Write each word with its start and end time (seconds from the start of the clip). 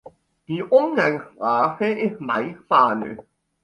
Die 0.47 0.63
Umgangssprache 0.63 1.85
ist 1.91 2.19
meist 2.19 2.57
Spanisch. 2.63 3.19